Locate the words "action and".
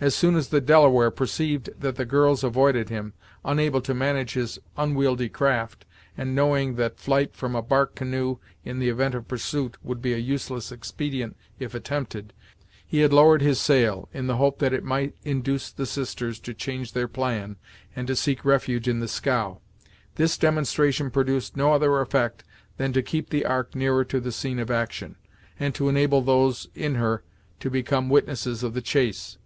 24.68-25.72